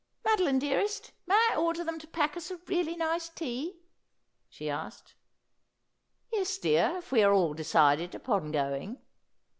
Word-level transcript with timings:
'Madoline, 0.25 0.57
dearest, 0.59 1.11
may 1.27 1.35
I 1.51 1.55
order 1.55 1.83
them 1.83 1.99
to 1.99 2.07
pack 2.07 2.35
us 2.35 2.49
a 2.49 2.57
really 2.65 2.95
nice 2.95 3.29
tea?' 3.29 3.81
she 4.49 4.67
asked.' 4.67 5.13
Yes, 6.33 6.57
dear, 6.57 6.95
if 6.97 7.11
we 7.11 7.21
are 7.21 7.31
all 7.33 7.53
decided 7.53 8.15
upon 8.15 8.51
going.' 8.51 8.97